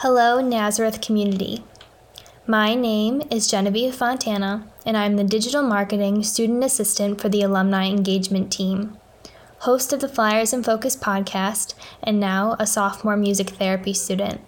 [0.00, 1.64] Hello, Nazareth community.
[2.46, 7.88] My name is Genevieve Fontana, and I'm the Digital Marketing Student Assistant for the Alumni
[7.88, 8.98] Engagement Team,
[9.60, 11.72] host of the Flyers in Focus podcast,
[12.02, 14.42] and now a sophomore music therapy student.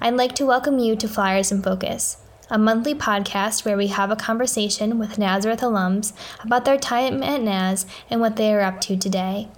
[0.00, 2.18] I'd like to welcome you to Flyers in Focus,
[2.48, 6.12] a monthly podcast where we have a conversation with Nazareth alums
[6.44, 9.48] about their time at Naz and what they are up to today.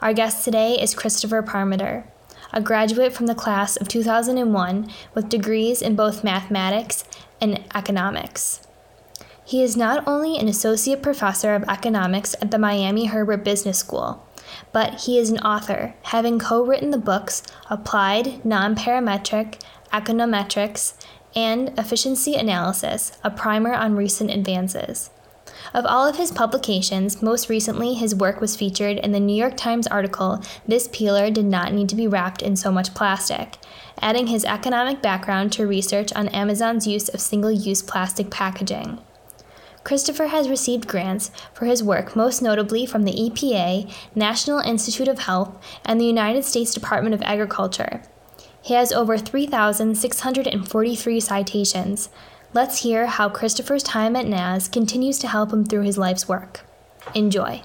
[0.00, 2.06] Our guest today is Christopher Parmeter,
[2.52, 7.04] a graduate from the class of 2001 with degrees in both mathematics
[7.40, 8.60] and economics.
[9.44, 14.26] He is not only an associate professor of economics at the Miami Herbert Business School,
[14.72, 19.60] but he is an author, having co written the books Applied Nonparametric
[19.92, 20.94] Econometrics
[21.34, 25.10] and Efficiency Analysis, a primer on recent advances.
[25.74, 29.56] Of all of his publications, most recently his work was featured in the New York
[29.56, 33.58] Times article, This Peeler Did Not Need to Be Wrapped in So Much Plastic,
[34.00, 38.98] adding his economic background to research on Amazon's use of single use plastic packaging.
[39.84, 45.20] Christopher has received grants for his work, most notably from the EPA, National Institute of
[45.20, 48.02] Health, and the United States Department of Agriculture.
[48.62, 52.10] He has over 3,643 citations,
[52.54, 56.60] Let's hear how Christopher's time at Naz continues to help him through his life's work.
[57.14, 57.62] Enjoy.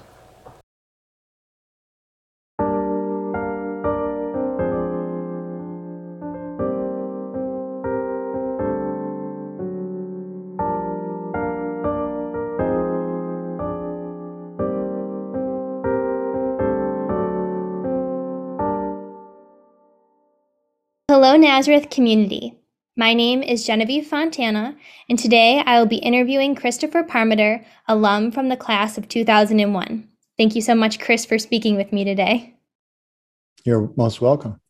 [21.10, 22.57] Hello, Nazareth community.
[22.98, 24.74] My name is Genevieve Fontana,
[25.08, 30.08] and today I will be interviewing Christopher Parmeter, alum from the class of 2001.
[30.36, 32.56] Thank you so much, Chris, for speaking with me today.
[33.64, 34.60] You're most welcome.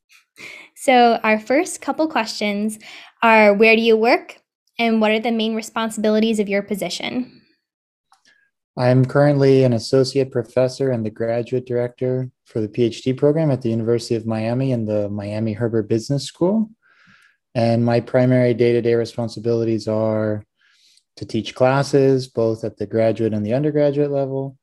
[0.76, 2.78] So, our first couple questions
[3.22, 4.42] are Where do you work?
[4.78, 7.40] And what are the main responsibilities of your position?
[8.77, 13.70] I'm currently an associate professor and the graduate director for the PhD program at the
[13.70, 16.68] University of Miami in the Miami Herbert Business School.
[17.55, 20.45] And my primary day to day responsibilities are
[21.17, 24.57] to teach classes, both at the graduate and the undergraduate level.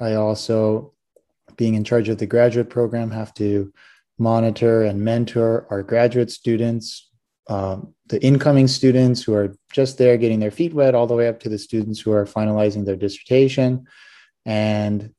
[0.00, 0.94] I also,
[1.56, 3.72] being in charge of the graduate program, have to
[4.18, 7.10] monitor and mentor our graduate students,
[7.48, 11.28] um, the incoming students who are just there getting their feet wet, all the way
[11.28, 13.86] up to the students who are finalizing their dissertation.
[14.44, 15.14] And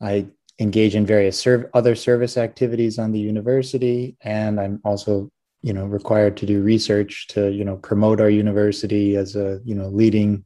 [0.00, 0.26] I
[0.58, 4.16] engage in various serv- other service activities on the university.
[4.20, 5.30] And I'm also
[5.64, 9.74] you know required to do research to you know promote our university as a you
[9.74, 10.44] know leading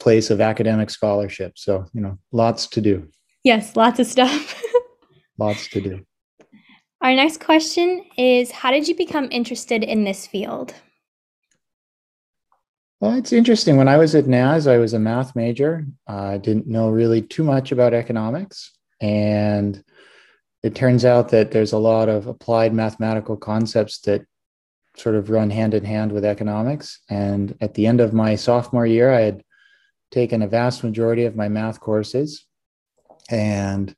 [0.00, 1.52] place of academic scholarship.
[1.56, 3.08] So you know lots to do.
[3.44, 4.60] Yes lots of stuff.
[5.36, 6.06] Lots to do.
[7.00, 10.72] Our next question is how did you become interested in this field?
[13.00, 13.76] Well it's interesting.
[13.76, 15.86] When i was at Naz i was a math major.
[16.08, 18.72] I didn't know really too much about economics.
[19.00, 19.82] And
[20.64, 24.24] it turns out that there's a lot of applied mathematical concepts that
[24.96, 27.00] sort of run hand in hand with economics.
[27.10, 29.44] And at the end of my sophomore year, I had
[30.10, 32.46] taken a vast majority of my math courses
[33.28, 33.94] and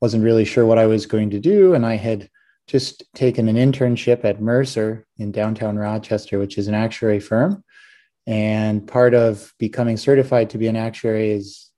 [0.00, 1.74] wasn't really sure what I was going to do.
[1.74, 2.28] And I had
[2.66, 7.62] just taken an internship at Mercer in downtown Rochester, which is an actuary firm.
[8.26, 11.70] And part of becoming certified to be an actuary is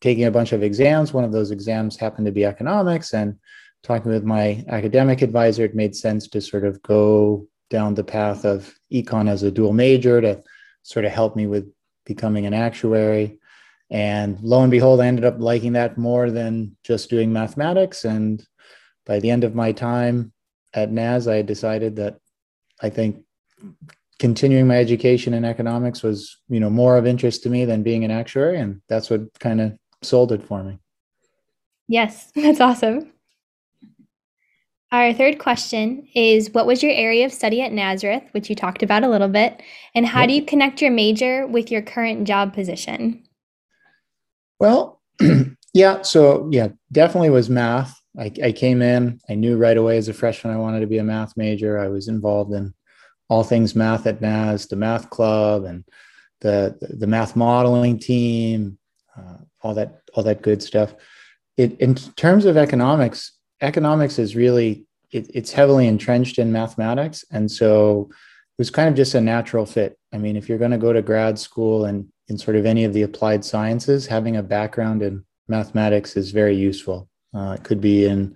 [0.00, 1.12] taking a bunch of exams.
[1.12, 3.14] One of those exams happened to be economics.
[3.14, 3.38] And
[3.84, 8.44] talking with my academic advisor, it made sense to sort of go down the path
[8.44, 10.42] of econ as a dual major to
[10.82, 11.70] sort of help me with
[12.04, 13.38] becoming an actuary.
[13.90, 18.04] And lo and behold, I ended up liking that more than just doing mathematics.
[18.04, 18.44] And
[19.06, 20.32] by the end of my time
[20.72, 22.18] at Naz, I decided that
[22.80, 23.22] I think
[24.18, 28.04] continuing my education in economics was, you know, more of interest to me than being
[28.04, 28.58] an actuary.
[28.58, 30.78] And that's what kind of sold it for me.
[31.86, 33.13] Yes, that's awesome.
[34.94, 38.80] Our third question is What was your area of study at Nazareth, which you talked
[38.80, 39.60] about a little bit,
[39.92, 40.28] and how yep.
[40.28, 43.24] do you connect your major with your current job position?
[44.60, 45.02] Well,
[45.74, 48.00] yeah, so yeah, definitely was math.
[48.16, 50.98] I, I came in, I knew right away as a freshman I wanted to be
[50.98, 51.76] a math major.
[51.76, 52.72] I was involved in
[53.28, 55.82] all things math at Naz, the math club, and
[56.40, 58.78] the the math modeling team,
[59.18, 60.94] uh, all that all that good stuff.
[61.56, 67.24] It, in terms of economics, economics is really it, it's heavily entrenched in mathematics.
[67.30, 69.98] And so it was kind of just a natural fit.
[70.12, 72.84] I mean if you're going to go to grad school and in sort of any
[72.84, 77.08] of the applied sciences having a background in mathematics is very useful.
[77.34, 78.34] Uh, it could be in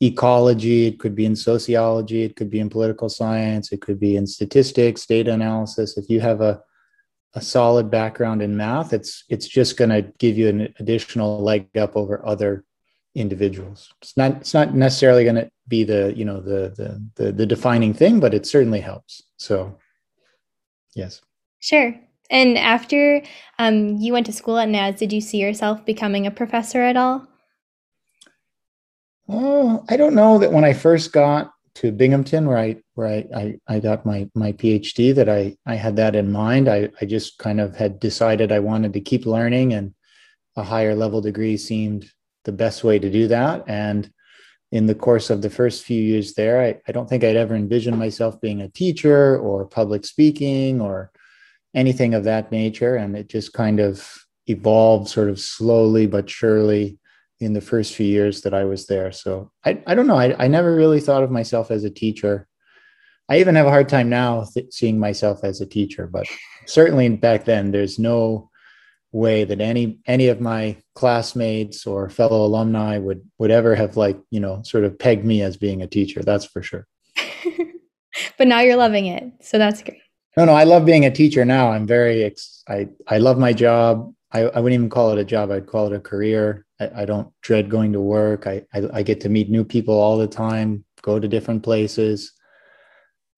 [0.00, 4.16] ecology, it could be in sociology, it could be in political science, it could be
[4.16, 5.96] in statistics, data analysis.
[5.96, 6.62] If you have a
[7.36, 11.76] a solid background in math, it's it's just going to give you an additional leg
[11.76, 12.64] up over other
[13.14, 13.92] individuals.
[14.02, 17.46] It's not it's not necessarily going to be the you know the, the the the
[17.46, 19.22] defining thing, but it certainly helps.
[19.36, 19.78] So,
[20.94, 21.20] yes.
[21.60, 21.94] Sure.
[22.30, 23.22] And after
[23.58, 26.96] um, you went to school at Naz, did you see yourself becoming a professor at
[26.96, 27.26] all?
[29.28, 33.26] Oh, I don't know that when I first got to Binghamton, where I where I,
[33.34, 36.68] I, I got my my PhD, that I I had that in mind.
[36.68, 39.94] I I just kind of had decided I wanted to keep learning, and
[40.56, 42.10] a higher level degree seemed
[42.44, 43.64] the best way to do that.
[43.66, 44.10] And
[44.72, 47.54] in the course of the first few years there, I, I don't think I'd ever
[47.54, 51.12] envisioned myself being a teacher or public speaking or
[51.74, 52.96] anything of that nature.
[52.96, 54.06] And it just kind of
[54.46, 56.98] evolved sort of slowly but surely
[57.40, 59.12] in the first few years that I was there.
[59.12, 60.18] So I, I don't know.
[60.18, 62.48] I, I never really thought of myself as a teacher.
[63.28, 66.26] I even have a hard time now th- seeing myself as a teacher, but
[66.66, 68.50] certainly back then, there's no
[69.14, 74.18] way that any any of my classmates or fellow alumni would would ever have like
[74.30, 76.22] you know sort of pegged me as being a teacher.
[76.22, 76.86] That's for sure.
[78.38, 80.00] but now you're loving it, so that's great.
[80.36, 81.70] No, no, I love being a teacher now.
[81.70, 84.12] I'm very ex- I I love my job.
[84.32, 85.52] I, I wouldn't even call it a job.
[85.52, 86.66] I'd call it a career.
[86.80, 88.48] I, I don't dread going to work.
[88.48, 92.32] I, I, I get to meet new people all the time, go to different places,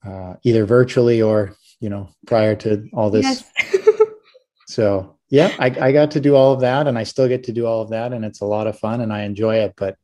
[0.07, 3.45] uh, either virtually or you know prior to all this.
[3.61, 3.91] Yes.
[4.69, 7.53] so yeah, I, I got to do all of that, and I still get to
[7.53, 9.75] do all of that, and it's a lot of fun, and I enjoy it.
[9.77, 9.97] But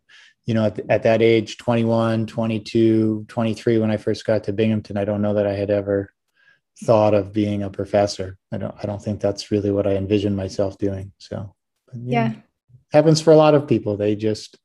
[0.46, 4.96] you know, at, at that age, 21, 22, 23, when I first got to Binghamton,
[4.96, 6.12] I don't know that I had ever
[6.84, 8.36] thought of being a professor.
[8.50, 11.12] I don't I don't think that's really what I envisioned myself doing.
[11.18, 11.54] So
[11.94, 12.30] yeah.
[12.30, 12.34] yeah.
[12.92, 13.96] Happens for a lot of people.
[13.96, 14.58] They just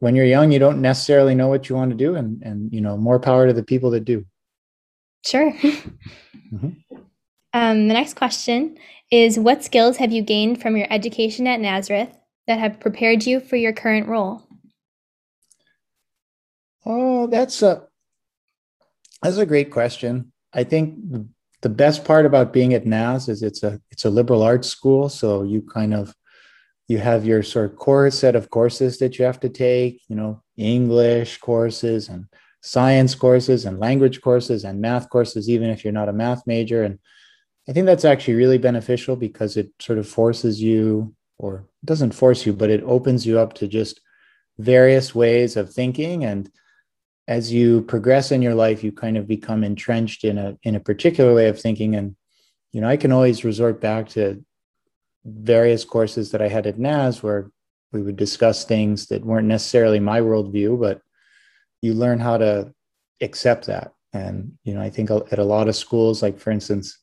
[0.00, 2.80] when you're young, you don't necessarily know what you want to do and and you
[2.80, 4.26] know, more power to the people that do.
[5.24, 5.50] Sure.
[5.52, 6.68] mm-hmm.
[7.54, 8.76] um, the next question
[9.10, 12.16] is what skills have you gained from your education at Nazareth
[12.46, 14.42] that have prepared you for your current role?
[16.84, 17.86] Oh, that's a
[19.22, 20.32] that's a great question.
[20.52, 20.98] I think
[21.62, 25.08] the best part about being at Naz is it's a it's a liberal arts school,
[25.08, 26.14] so you kind of
[26.88, 30.14] you have your sort of core set of courses that you have to take, you
[30.14, 32.26] know, English courses and
[32.60, 36.84] science courses and language courses and math courses, even if you're not a math major.
[36.84, 36.98] And
[37.68, 42.46] I think that's actually really beneficial because it sort of forces you, or doesn't force
[42.46, 44.00] you, but it opens you up to just
[44.58, 46.50] various ways of thinking and
[47.28, 50.80] as you progress in your life, you kind of become entrenched in a in a
[50.80, 51.96] particular way of thinking.
[51.96, 52.16] And
[52.72, 54.44] you know, I can always resort back to
[55.24, 57.50] various courses that I had at Naz where
[57.92, 61.00] we would discuss things that weren't necessarily my worldview, but
[61.82, 62.72] you learn how to
[63.20, 63.92] accept that.
[64.12, 66.98] And you know, I think at a lot of schools, like for instance,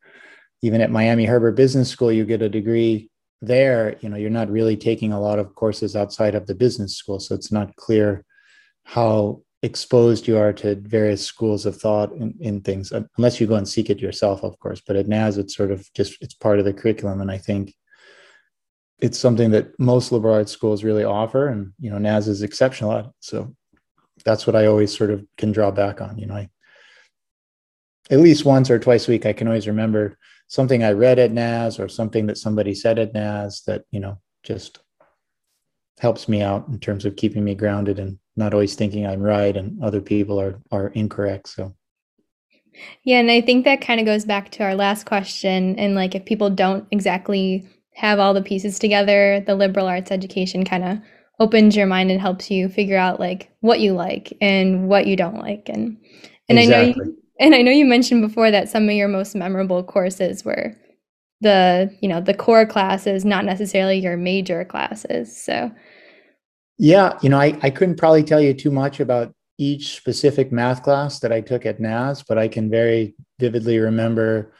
[0.63, 3.11] even at Miami Herbert Business School, you get a degree
[3.41, 3.97] there.
[3.99, 7.19] You know, you're not really taking a lot of courses outside of the business school,
[7.19, 8.23] so it's not clear
[8.85, 13.55] how exposed you are to various schools of thought in, in things unless you go
[13.55, 14.81] and seek it yourself of course.
[14.85, 17.21] But at Naz it's sort of just it's part of the curriculum.
[17.21, 17.73] And i think
[18.99, 21.47] it's something that most liberal arts schools really offer.
[21.47, 23.11] And you know Naz is exceptional at it.
[23.21, 23.55] So
[24.25, 26.35] that's what i always sort of can draw back on you know.
[26.35, 26.49] I
[28.11, 31.31] at least once or twice a week i can always remember something i read at
[31.31, 34.79] Naz or something that somebody said at Naz that you know just
[35.99, 39.55] helps me out in terms of keeping me grounded and not always thinking I'm right
[39.55, 41.49] and other people are are incorrect.
[41.49, 41.75] So
[43.03, 45.77] yeah, and I think that kind of goes back to our last question.
[45.77, 50.65] And like, if people don't exactly have all the pieces together, the liberal arts education
[50.65, 50.97] kind of
[51.39, 55.15] opens your mind and helps you figure out like what you like and what you
[55.15, 55.69] don't like.
[55.69, 55.97] And
[56.49, 56.93] and exactly.
[56.93, 59.83] I know you, and I know you mentioned before that some of your most memorable
[59.83, 60.73] courses were
[61.41, 65.35] the you know the core classes, not necessarily your major classes.
[65.35, 65.69] So
[66.77, 70.83] yeah, you know, I, I couldn't probably tell you too much about each specific math
[70.83, 74.53] class that I took at Naz, but I can very vividly remember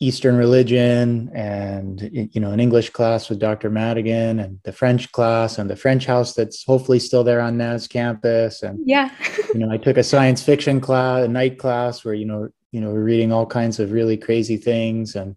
[0.00, 3.68] Eastern religion and you know an English class with Dr.
[3.68, 7.88] Madigan and the French class and the French house that's hopefully still there on Naz
[7.88, 8.62] campus.
[8.62, 9.10] And yeah.
[9.54, 12.80] you know I took a science fiction class a night class where you know you
[12.80, 15.16] know we're reading all kinds of really crazy things.
[15.16, 15.34] And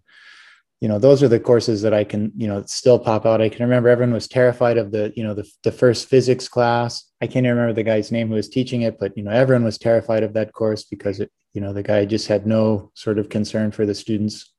[0.79, 3.41] you know those are the courses that i can you know still pop out.
[3.41, 7.05] I can remember everyone was terrified of the you know the, the first physics class.
[7.19, 9.79] I can't remember the guy's name who was teaching it but you know everyone was
[9.79, 13.29] terrified of that course because it you know the guy just had no sort of
[13.29, 14.50] concern for the students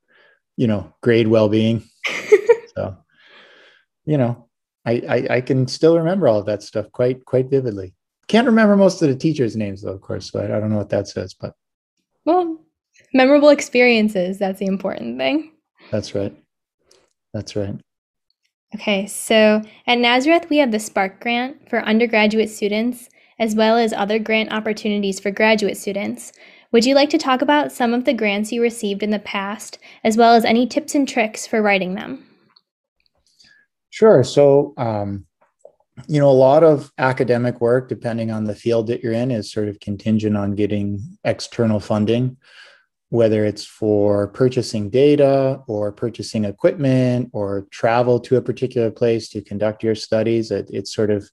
[0.56, 1.82] you know grade well-being
[2.76, 2.96] so
[4.04, 4.48] you know
[4.84, 7.94] I, I i can still remember all of that stuff quite quite vividly
[8.28, 10.30] Can't remember most of the teachers' names though, of course.
[10.30, 11.54] So I, I don't know what that says, but
[12.24, 12.64] well,
[13.12, 14.38] memorable experiences.
[14.38, 15.52] That's the important thing.
[15.90, 16.34] That's right.
[17.34, 17.74] That's right.
[18.74, 23.92] Okay, so at Nazareth, we have the Spark Grant for undergraduate students, as well as
[23.92, 26.32] other grant opportunities for graduate students.
[26.72, 29.78] Would you like to talk about some of the grants you received in the past,
[30.04, 32.24] as well as any tips and tricks for writing them?
[33.90, 34.24] Sure.
[34.24, 35.26] So, um,
[36.08, 39.52] you know, a lot of academic work, depending on the field that you're in, is
[39.52, 42.36] sort of contingent on getting external funding
[43.12, 49.42] whether it's for purchasing data or purchasing equipment or travel to a particular place to
[49.42, 51.30] conduct your studies it, it's sort of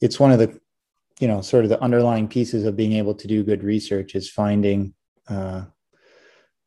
[0.00, 0.58] it's one of the
[1.20, 4.30] you know sort of the underlying pieces of being able to do good research is
[4.30, 4.94] finding
[5.28, 5.64] uh,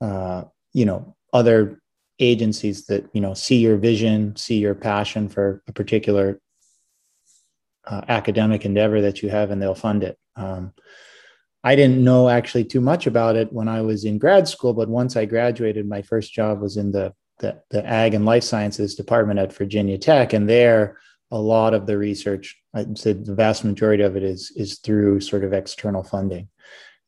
[0.02, 1.82] uh, you know other
[2.20, 6.40] agencies that you know see your vision see your passion for a particular
[7.90, 10.18] uh, academic endeavor that you have and they'll fund it.
[10.36, 10.74] Um,
[11.64, 14.88] I didn't know actually too much about it when I was in grad school, but
[14.88, 18.96] once I graduated, my first job was in the the, the ag and life sciences
[18.96, 20.98] department at Virginia Tech, and there
[21.32, 25.22] a lot of the research, I'd say the vast majority of it is is through
[25.22, 26.50] sort of external funding.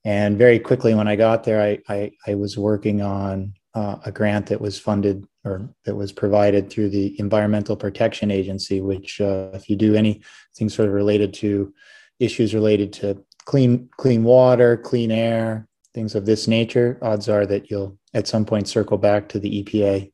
[0.03, 4.11] And very quickly, when I got there, I I, I was working on uh, a
[4.11, 9.49] grant that was funded or that was provided through the Environmental Protection Agency, which, uh,
[9.53, 11.73] if you do anything sort of related to
[12.19, 17.69] issues related to clean clean water, clean air, things of this nature, odds are that
[17.69, 20.11] you'll at some point circle back to the EPA.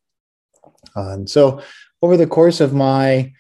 [0.96, 1.62] Uh, and so
[2.02, 3.32] over the course of my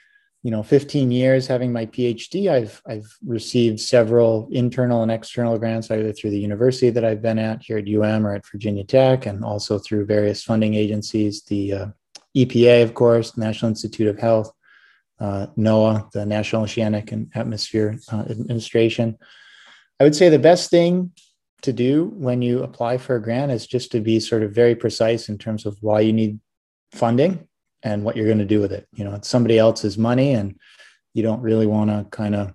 [0.48, 5.92] you know 15 years having my phd i've i've received several internal and external grants
[5.92, 9.26] either through the university that i've been at here at um or at virginia tech
[9.26, 11.88] and also through various funding agencies the uh,
[12.38, 14.50] epa of course national institute of health
[15.20, 19.18] uh, noaa the national oceanic and atmosphere uh, administration.
[20.00, 21.12] I would say the best thing
[21.64, 24.76] to do when you apply for a grant is just to be sort of very
[24.76, 26.40] precise in terms of why you need
[26.94, 27.48] funding
[27.84, 28.88] and what you're going to do with it.
[28.94, 30.58] You know, it's somebody else's money and
[31.14, 32.54] you don't really want to kind of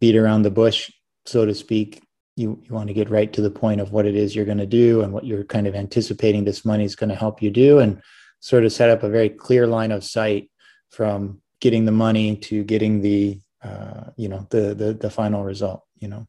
[0.00, 0.90] beat around the bush,
[1.26, 2.02] so to speak.
[2.36, 4.58] You, you want to get right to the point of what it is you're going
[4.58, 7.50] to do and what you're kind of anticipating this money is going to help you
[7.50, 8.00] do and
[8.40, 10.50] sort of set up a very clear line of sight
[10.90, 15.84] from getting the money to getting the uh, you know the, the the final result
[16.00, 16.26] you know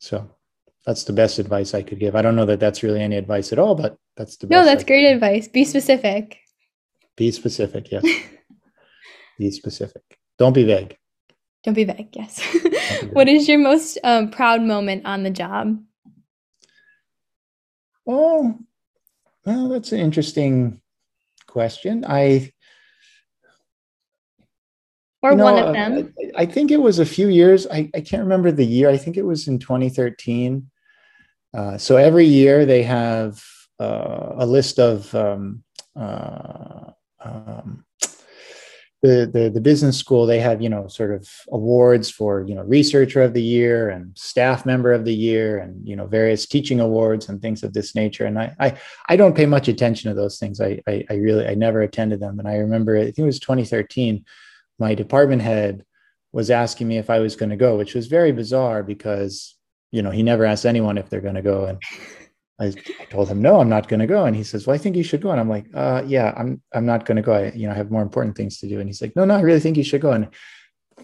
[0.00, 0.28] so
[0.84, 2.16] that's the best advice I could give.
[2.16, 4.58] I don't know that that's really any advice at all, but that's the best.
[4.58, 5.46] No, that's great advice.
[5.46, 6.38] Be specific.
[7.22, 8.02] Be specific, yes.
[9.38, 10.02] be specific.
[10.40, 10.96] Don't be vague.
[11.62, 12.42] Don't be vague, yes.
[12.52, 13.12] Be vague.
[13.12, 15.80] what is your most um, proud moment on the job?
[18.08, 18.58] Oh,
[19.46, 20.80] well, that's an interesting
[21.46, 22.04] question.
[22.08, 22.50] I
[25.22, 26.12] or you know, one of them?
[26.36, 27.68] I, I, think it was a few years.
[27.68, 28.90] I, I can't remember the year.
[28.90, 30.68] I think it was in 2013.
[31.54, 33.40] Uh, so every year they have
[33.78, 35.62] uh, a list of um,
[35.94, 36.90] uh,
[37.24, 37.84] um,
[39.02, 40.26] the, the the business school.
[40.26, 44.16] They have you know sort of awards for you know researcher of the year and
[44.16, 47.94] staff member of the year and you know various teaching awards and things of this
[47.94, 48.26] nature.
[48.26, 50.60] And I I, I don't pay much attention to those things.
[50.60, 52.38] I, I I really I never attended them.
[52.38, 54.24] And I remember I think it was 2013
[54.78, 55.84] my department head
[56.32, 59.54] was asking me if I was going to go, which was very bizarre because,
[59.90, 61.66] you know, he never asked anyone if they're going to go.
[61.66, 61.80] And
[62.60, 64.24] I, I, told him, no, I'm not going to go.
[64.24, 65.30] And he says, well, I think you should go.
[65.30, 67.32] And I'm like, uh, yeah, I'm, I'm not going to go.
[67.32, 68.78] I, you know, I have more important things to do.
[68.78, 70.12] And he's like, no, no, I really think you should go.
[70.12, 70.28] And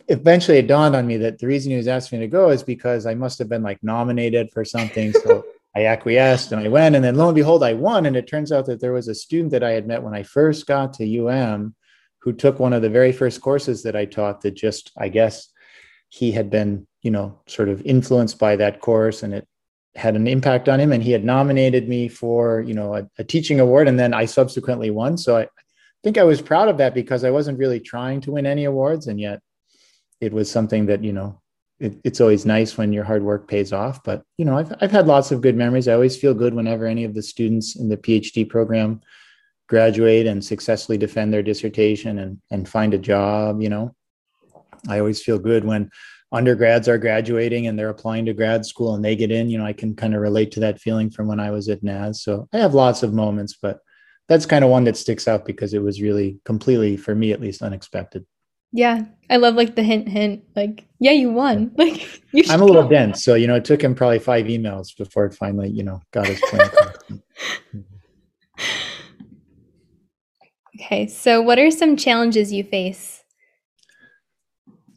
[0.08, 2.62] eventually it dawned on me that the reason he was asking me to go is
[2.62, 5.12] because I must have been like nominated for something.
[5.12, 5.44] So
[5.76, 6.96] I acquiesced and I went.
[6.96, 8.06] And then lo and behold, I won.
[8.06, 10.22] And it turns out that there was a student that I had met when I
[10.22, 11.74] first got to UM
[12.20, 15.48] who took one of the very first courses that I taught that just, I guess,
[16.08, 19.48] he had been, you know, sort of influenced by that course and it
[19.98, 20.92] had an impact on him.
[20.92, 23.88] And he had nominated me for, you know, a, a teaching award.
[23.88, 25.18] And then I subsequently won.
[25.18, 25.48] So I,
[26.04, 29.08] think I was proud of that because I wasn't really trying to win any awards.
[29.08, 29.40] And yet
[30.20, 31.40] it was something that, you know,
[31.80, 34.04] it, it's always nice when your hard work pays off.
[34.04, 35.88] But, you know, I've, I've had lots of good memories.
[35.88, 39.00] I always feel good whenever any of the students in the PhD program
[39.68, 43.94] graduate and successfully defend their dissertation and, and find a job you know
[44.88, 45.90] i always feel good when
[46.32, 49.64] undergrads are graduating and they're applying to grad school and they get in you know
[49.64, 52.49] i can kind of relate to that feeling from when i was at Naz so
[52.52, 53.80] i have lots of moments but
[54.28, 57.40] that's kind of one that sticks out because it was really completely for me at
[57.40, 58.26] least unexpected
[58.73, 62.64] yeah i love like the hint hint like yeah you won like you i'm a
[62.64, 62.90] little go.
[62.90, 66.00] dense so you know it took him probably five emails before it finally you know
[66.12, 67.23] got his point
[70.80, 73.17] Okay, so what are some challenges you face?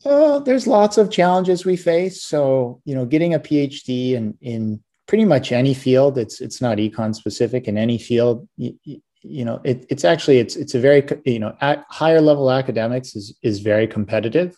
[0.06, 2.24] Uh, there's lots of challenges we face.
[2.24, 6.78] So, you know, getting a PhD in in pretty much any field, it's it's not
[6.78, 8.48] econ specific in any field.
[8.58, 8.78] You,
[9.24, 11.56] you know, it, it's actually it's it's a very you know
[11.90, 14.58] higher level academics is is very competitive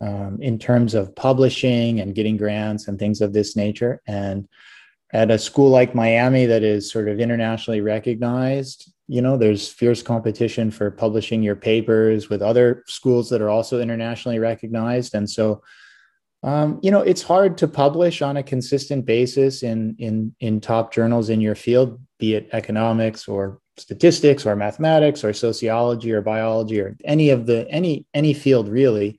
[0.00, 4.00] um, in terms of publishing and getting grants and things of this nature.
[4.06, 4.48] And
[5.12, 10.02] at a school like Miami that is sort of internationally recognized, you know there's fierce
[10.02, 15.14] competition for publishing your papers with other schools that are also internationally recognized.
[15.14, 15.62] And so
[16.42, 20.92] um, you know it's hard to publish on a consistent basis in in in top
[20.92, 26.80] journals in your field be it economics or statistics or mathematics or sociology or biology
[26.80, 29.18] or any of the any any field really.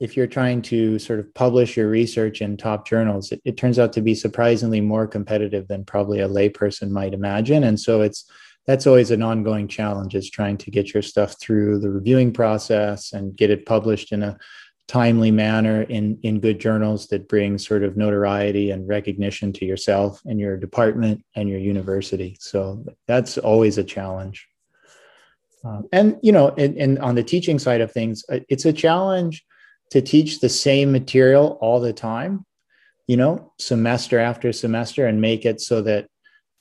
[0.00, 3.78] If you're trying to sort of publish your research in top journals it, it turns
[3.78, 7.64] out to be surprisingly more competitive than probably a layperson might imagine.
[7.64, 8.24] And so it's
[8.66, 13.12] that's always an ongoing challenge is trying to get your stuff through the reviewing process
[13.12, 14.38] and get it published in a
[14.86, 20.20] timely manner in in good journals that bring sort of notoriety and recognition to yourself
[20.24, 22.36] and your department and your university.
[22.40, 24.48] So that's always a challenge.
[25.62, 28.72] Um, and you know and, and on the teaching side of things uh, it's a
[28.72, 29.44] challenge
[29.90, 32.46] to teach the same material all the time
[33.06, 36.08] you know semester after semester and make it so that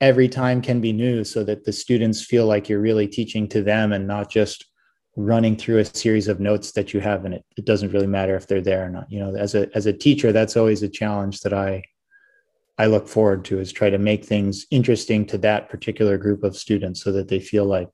[0.01, 3.61] every time can be new so that the students feel like you're really teaching to
[3.61, 4.65] them and not just
[5.15, 8.35] running through a series of notes that you have and it, it doesn't really matter
[8.35, 9.11] if they're there or not.
[9.11, 11.83] You know as a as a teacher that's always a challenge that i
[12.77, 16.55] i look forward to is try to make things interesting to that particular group of
[16.55, 17.89] students so that they feel like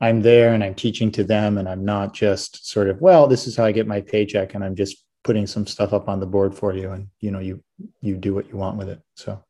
[0.00, 3.46] i'm there and i'm teaching to them and i'm not just sort of well this
[3.46, 6.26] is how i get my paycheck and i'm just putting some stuff up on the
[6.26, 7.62] board for you and you know you
[8.00, 9.00] you do what you want with it.
[9.14, 9.42] So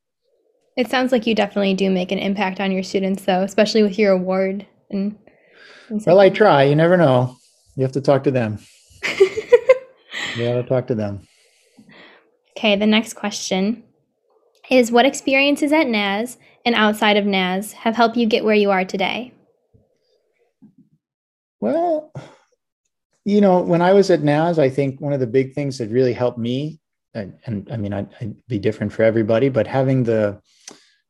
[0.78, 3.98] it sounds like you definitely do make an impact on your students, though, especially with
[3.98, 4.64] your award.
[4.90, 5.18] And,
[5.88, 6.62] and well, I try.
[6.62, 7.36] You never know.
[7.74, 8.60] You have to talk to them.
[10.36, 11.26] you have to talk to them.
[12.56, 13.82] Okay, the next question
[14.70, 18.70] is What experiences at Naz and outside of Naz have helped you get where you
[18.70, 19.32] are today?
[21.58, 22.12] Well,
[23.24, 25.90] you know, when I was at Naz, I think one of the big things that
[25.90, 26.78] really helped me,
[27.14, 30.40] and, and I mean, I'd, I'd, be different for everybody, but having the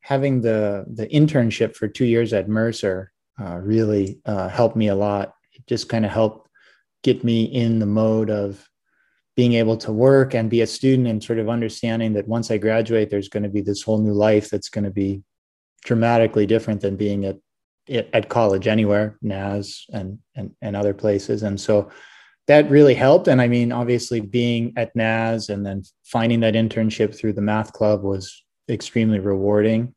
[0.08, 4.94] having the the internship for two years at Mercer uh, really uh, helped me a
[4.94, 5.34] lot.
[5.52, 6.48] It just kind of helped
[7.02, 8.66] get me in the mode of
[9.36, 12.56] being able to work and be a student and sort of understanding that once I
[12.56, 15.22] graduate, there's going to be this whole new life that's going to be
[15.84, 17.36] dramatically different than being at
[18.14, 21.42] at college anywhere, Naz and and and other places.
[21.42, 21.90] And so
[22.46, 23.28] that really helped.
[23.28, 27.74] And I mean, obviously, being at Naz and then finding that internship through the math
[27.74, 29.94] club was extremely rewarding.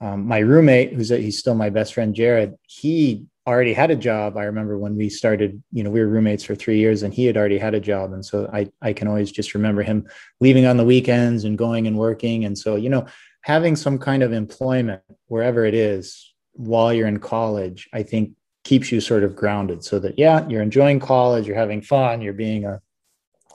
[0.00, 3.96] Um, my roommate, who's a, he's still my best friend, Jared, he already had a
[3.96, 4.36] job.
[4.36, 7.24] I remember when we started, you know, we were roommates for three years and he
[7.24, 8.12] had already had a job.
[8.12, 10.06] And so I, I can always just remember him
[10.40, 12.44] leaving on the weekends and going and working.
[12.44, 13.06] And so, you know,
[13.42, 18.32] having some kind of employment wherever it is while you're in college, I think
[18.64, 22.32] keeps you sort of grounded so that, yeah, you're enjoying college, you're having fun, you're
[22.32, 22.80] being a,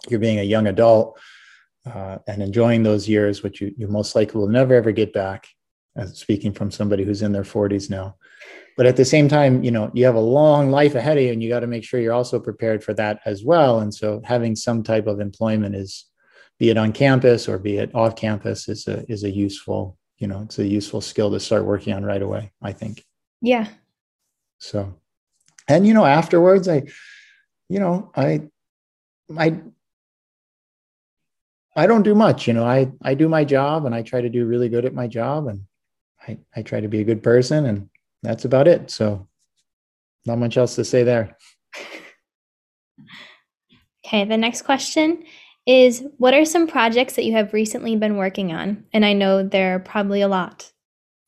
[0.10, 1.20] you're being a young adult
[1.86, 5.48] uh, and enjoying those years, which you, you most likely will never ever get back.
[5.96, 8.16] As speaking from somebody who's in their 40s now,
[8.78, 11.32] but at the same time, you know, you have a long life ahead of you,
[11.32, 13.80] and you got to make sure you're also prepared for that as well.
[13.82, 16.06] And so, having some type of employment is,
[16.60, 20.28] be it on campus or be it off campus, is a is a useful, you
[20.28, 22.52] know, it's a useful skill to start working on right away.
[22.62, 23.06] I think.
[23.42, 23.68] Yeah.
[24.60, 24.96] So,
[25.68, 26.84] and you know, afterwards, I,
[27.68, 28.44] you know, I,
[29.38, 29.60] I
[31.76, 32.48] I don't do much.
[32.48, 34.94] You know, I I do my job and I try to do really good at
[34.94, 35.64] my job and
[36.28, 37.90] I I try to be a good person and
[38.24, 38.92] that's about it.
[38.92, 39.28] So
[40.26, 41.38] not much else to say there.
[44.06, 45.24] Okay, the next question
[45.66, 48.84] is what are some projects that you have recently been working on?
[48.94, 50.72] And I know there are probably a lot.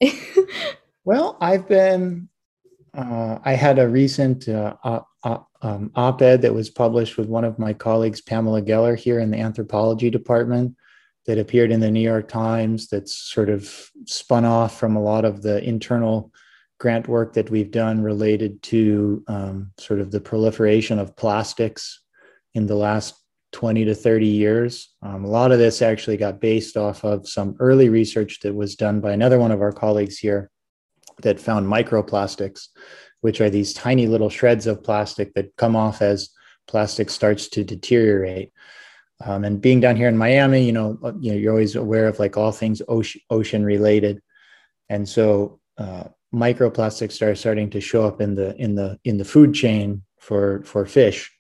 [1.06, 2.30] well, I've been
[2.96, 5.00] uh, I had a recent uh, uh,
[5.62, 9.32] um, op ed that was published with one of my colleagues, Pamela Geller, here in
[9.32, 10.76] the anthropology department,
[11.26, 15.26] that appeared in the New York Times, that's sort of spun off from a lot
[15.26, 16.32] of the internal
[16.80, 22.02] grant work that we've done related to um, sort of the proliferation of plastics
[22.54, 23.16] in the last
[23.54, 24.94] 20 to 30 years.
[25.02, 28.76] Um, a lot of this actually got based off of some early research that was
[28.76, 30.50] done by another one of our colleagues here
[31.22, 32.68] that found microplastics,
[33.22, 36.30] which are these tiny little shreds of plastic that come off as
[36.68, 38.52] plastic starts to deteriorate.
[39.22, 42.08] Um, and being down here in Miami, you know, uh, you know, you're always aware
[42.08, 44.22] of like all things ocean, ocean related,
[44.90, 49.26] and so uh, microplastics are starting to show up in the in the in the
[49.26, 51.32] food chain for for fish,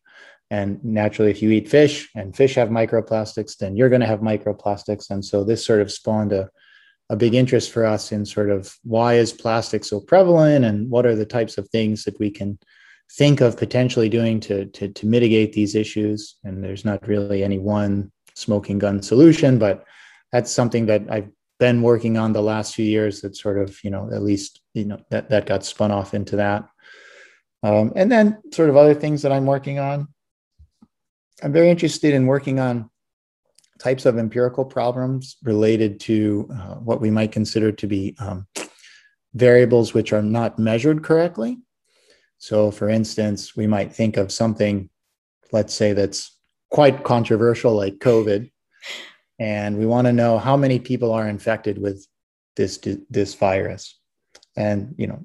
[0.53, 4.19] And naturally, if you eat fish and fish have microplastics, then you're going to have
[4.19, 5.09] microplastics.
[5.09, 6.47] And so this sort of spawned a,
[7.09, 11.07] a big interest for us in sort of why is plastic so prevalent and what
[11.07, 12.59] are the types of things that we can
[13.15, 16.36] think of potentially doing to, to, to mitigate these issues.
[16.43, 19.86] And there's not really any one smoking gun solution, but
[20.32, 23.91] that's something that I've been working on the last few years that sort of, you
[23.91, 26.67] know, at least, you know, that, that got spun off into that.
[27.62, 30.08] Um, and then sort of other things that I'm working on.
[31.43, 32.89] I'm very interested in working on
[33.80, 38.47] types of empirical problems related to uh, what we might consider to be um,
[39.34, 41.60] variables which are not measured correctly.
[42.43, 44.89] So, for instance, we might think of something,
[45.53, 46.38] let's say, that's
[46.69, 48.51] quite controversial, like COVID,
[49.39, 52.06] and we want to know how many people are infected with
[52.58, 52.79] this
[53.10, 53.97] this virus.
[54.58, 55.23] And you know,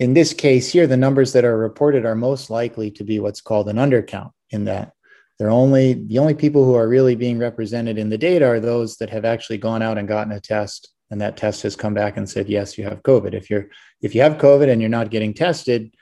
[0.00, 3.40] in this case here, the numbers that are reported are most likely to be what's
[3.40, 4.32] called an undercount.
[4.50, 4.94] In that
[5.38, 8.96] they're only the only people who are really being represented in the data are those
[8.96, 12.16] that have actually gone out and gotten a test and that test has come back
[12.16, 13.68] and said yes you have covid if you're
[14.02, 15.94] if you have covid and you're not getting tested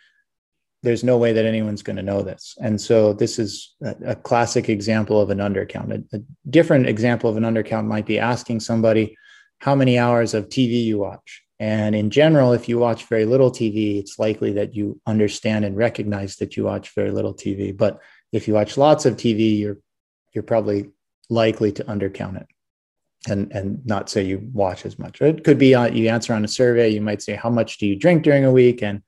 [0.88, 4.16] there's no way that anyone's going to know this and so this is a, a
[4.16, 8.58] classic example of an undercount a, a different example of an undercount might be asking
[8.58, 9.16] somebody
[9.58, 13.50] how many hours of tv you watch and in general, if you watch very little
[13.50, 17.76] TV, it's likely that you understand and recognize that you watch very little TV.
[17.76, 18.00] But
[18.32, 19.78] if you watch lots of TV, you're
[20.32, 20.90] you're probably
[21.30, 22.46] likely to undercount it
[23.28, 25.20] and and not say you watch as much.
[25.20, 26.90] It could be on, you answer on a survey.
[26.90, 29.02] You might say how much do you drink during a week, and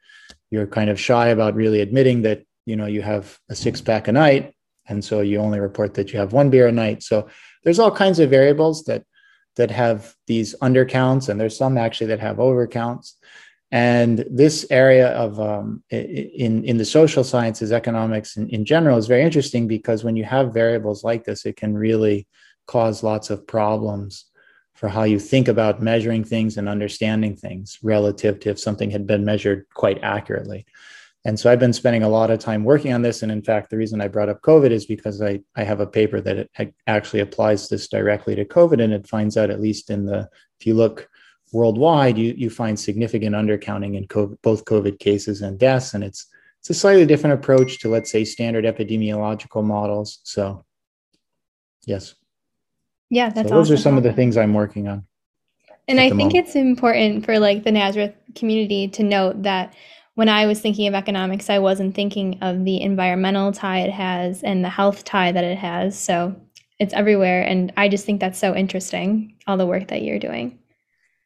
[0.51, 4.09] you're kind of shy about really admitting that you know you have a six pack
[4.09, 4.55] a night,
[4.89, 7.03] and so you only report that you have one beer a night.
[7.03, 7.29] So
[7.65, 9.05] there's all kinds of variables that
[9.57, 13.15] that have these undercounts, and there's some actually that have overcounts.
[13.73, 19.07] And this area of um, in in the social sciences, economics in, in general is
[19.07, 22.27] very interesting because when you have variables like this, it can really
[22.67, 24.30] cause lots of problems
[24.81, 29.07] for how you think about measuring things and understanding things relative to if something had
[29.07, 30.65] been measured quite accurately.
[31.27, 33.23] And so I've been spending a lot of time working on this.
[33.23, 35.87] And in fact, the reason I brought up COVID is because I, I have a
[35.87, 38.83] paper that it actually applies this directly to COVID.
[38.83, 41.07] And it finds out, at least in the, if you look
[41.53, 45.93] worldwide, you, you find significant undercounting in COVID, both COVID cases and deaths.
[45.93, 46.27] And it's,
[46.61, 50.21] it's a slightly different approach to, let's say, standard epidemiological models.
[50.23, 50.65] So,
[51.85, 52.15] yes.
[53.11, 53.75] Yeah, that's so those awesome.
[53.75, 55.05] are some of the things I'm working on.
[55.89, 56.37] And I think moment.
[56.37, 59.75] it's important for like the Nazareth community to note that
[60.15, 64.43] when I was thinking of economics, I wasn't thinking of the environmental tie it has
[64.43, 65.99] and the health tie that it has.
[65.99, 66.37] So
[66.79, 67.43] it's everywhere.
[67.43, 70.59] And I just think that's so interesting, all the work that you're doing.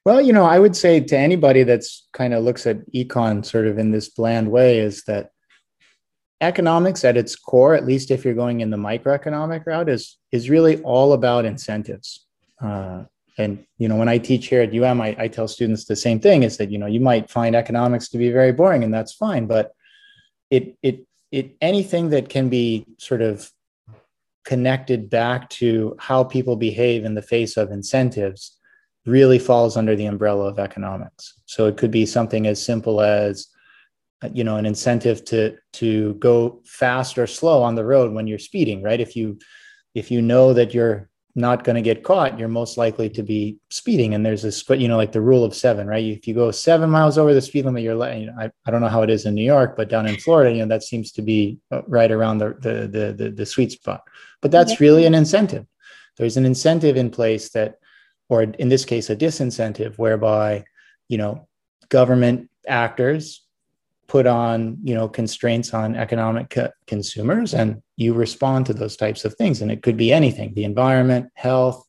[0.05, 3.67] Well, you know, I would say to anybody that's kind of looks at econ sort
[3.67, 5.31] of in this bland way is that
[6.41, 10.51] economics at its core, at least if you're going in the microeconomic route, is is
[10.51, 12.27] really all about incentives.
[12.61, 13.05] Uh,
[13.39, 16.19] and you know, when I teach here at UM, I, I tell students the same
[16.19, 19.13] thing: is that you know you might find economics to be very boring, and that's
[19.13, 19.75] fine, but
[20.51, 23.51] it it it anything that can be sort of
[24.45, 28.59] connected back to how people behave in the face of incentives
[29.07, 31.35] really falls under the umbrella of economics.
[31.47, 33.49] So it could be something as simple as
[34.33, 38.49] you know an incentive to to go fast or slow on the road when you're
[38.51, 39.01] speeding, right?
[39.01, 39.39] If you
[39.95, 43.59] if you know that you're not going to get caught, you're most likely to be
[43.69, 44.15] speeding.
[44.15, 46.05] And there's this, but you know, like the rule of seven, right?
[46.05, 48.81] If you go seven miles over the speed limit, you're, you know, I, I don't
[48.81, 51.11] know how it is in New York, but down in Florida, you know, that seems
[51.13, 54.03] to be uh, right around the, the, the, the, the sweet spot.
[54.43, 55.67] But that's really an incentive.
[56.17, 57.79] There's an incentive in place that
[58.29, 60.65] or in this case, a disincentive whereby,
[61.09, 61.47] you know,
[61.89, 63.43] government actors
[64.07, 69.25] put on, you know, constraints on economic co- consumers and you respond to those types
[69.25, 69.63] of things.
[69.63, 71.87] And it could be anything, the environment, health,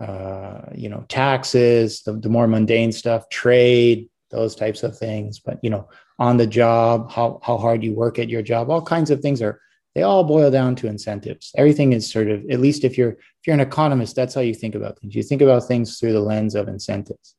[0.00, 5.40] uh, you know, taxes, the, the more mundane stuff, trade, those types of things.
[5.40, 8.82] But, you know, on the job, how, how hard you work at your job, all
[8.82, 9.60] kinds of things are
[9.94, 13.46] they all boil down to incentives everything is sort of at least if you're if
[13.46, 16.20] you're an economist that's how you think about things you think about things through the
[16.20, 17.34] lens of incentives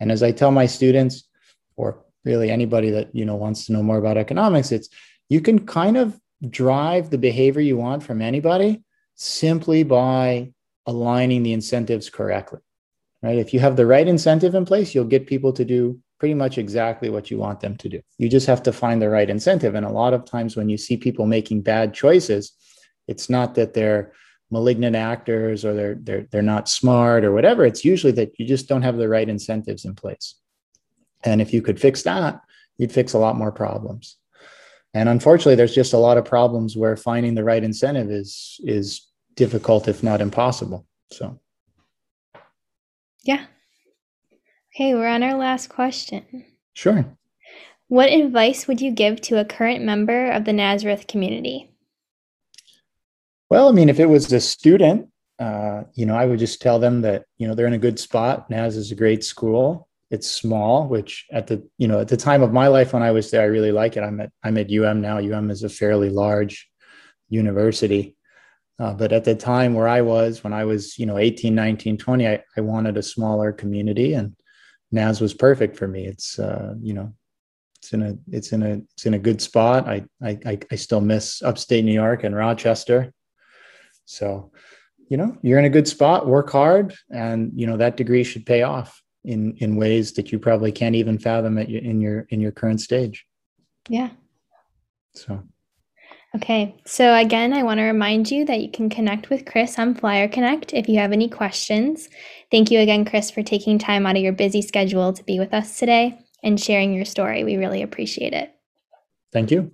[0.00, 1.28] and as i tell my students
[1.76, 4.88] or really anybody that you know wants to know more about economics it's
[5.28, 8.82] you can kind of drive the behavior you want from anybody
[9.14, 10.52] simply by
[10.86, 12.60] aligning the incentives correctly
[13.22, 16.34] right if you have the right incentive in place you'll get people to do pretty
[16.34, 18.00] much exactly what you want them to do.
[18.18, 19.74] You just have to find the right incentive.
[19.74, 22.52] And a lot of times when you see people making bad choices,
[23.06, 24.12] it's not that they're
[24.50, 27.64] malignant actors or they're they're they're not smart or whatever.
[27.66, 30.36] It's usually that you just don't have the right incentives in place.
[31.24, 32.40] And if you could fix that,
[32.78, 34.16] you'd fix a lot more problems.
[34.94, 39.06] And unfortunately, there's just a lot of problems where finding the right incentive is is
[39.34, 40.86] difficult, if not impossible.
[41.12, 41.38] So,
[43.24, 43.46] yeah.
[44.74, 46.44] Okay, we're on our last question.
[46.74, 47.04] Sure.
[47.88, 51.70] What advice would you give to a current member of the Nazareth community?
[53.48, 56.78] Well, I mean, if it was a student, uh, you know, I would just tell
[56.78, 58.50] them that you know they're in a good spot.
[58.50, 59.85] Naz is a great school.
[60.10, 63.10] It's small, which at the you know at the time of my life when I
[63.10, 64.02] was there, I really like it.
[64.02, 65.18] I'm at I'm at UM now.
[65.18, 66.68] UM is a fairly large
[67.28, 68.16] university,
[68.78, 71.98] uh, but at the time where I was, when I was you know 18, 19,
[71.98, 74.36] 20, I, I wanted a smaller community, and
[74.92, 76.06] Naz was perfect for me.
[76.06, 77.12] It's uh, you know
[77.78, 79.88] it's in a it's in a it's in a good spot.
[79.88, 83.12] I I I still miss upstate New York and Rochester.
[84.04, 84.52] So,
[85.08, 88.46] you know, you're in a good spot, work hard, and you know that degree should
[88.46, 92.26] pay off in in ways that you probably can't even fathom at your, in your
[92.30, 93.26] in your current stage.
[93.88, 94.10] Yeah.
[95.14, 95.42] So.
[96.34, 99.94] Okay, so again, I want to remind you that you can connect with Chris on
[99.94, 102.10] Flyer Connect if you have any questions.
[102.50, 105.54] Thank you again, Chris, for taking time out of your busy schedule to be with
[105.54, 107.42] us today and sharing your story.
[107.42, 108.52] We really appreciate it.
[109.32, 109.72] Thank you.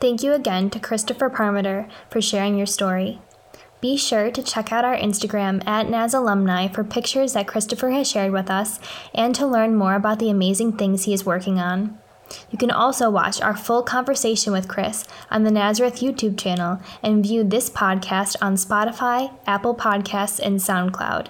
[0.00, 3.20] Thank you again to Christopher Parmeter for sharing your story.
[3.82, 8.10] Be sure to check out our Instagram at Naz Alumni for pictures that Christopher has
[8.10, 8.80] shared with us
[9.14, 11.98] and to learn more about the amazing things he is working on.
[12.50, 17.22] You can also watch our full conversation with Chris on the Nazareth YouTube channel and
[17.22, 21.26] view this podcast on Spotify, Apple Podcasts, and SoundCloud.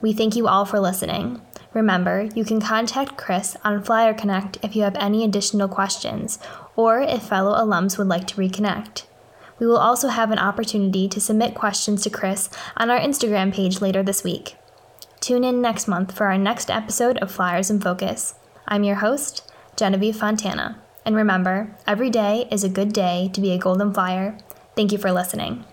[0.00, 1.42] We thank you all for listening.
[1.74, 6.38] Remember, you can contact Chris on Flyer Connect if you have any additional questions
[6.76, 9.04] or if fellow alums would like to reconnect.
[9.58, 13.80] We will also have an opportunity to submit questions to Chris on our Instagram page
[13.80, 14.56] later this week.
[15.20, 18.34] Tune in next month for our next episode of Flyers in Focus.
[18.66, 20.80] I'm your host, Genevieve Fontana.
[21.04, 24.36] And remember, every day is a good day to be a Golden Flyer.
[24.74, 25.64] Thank you for listening.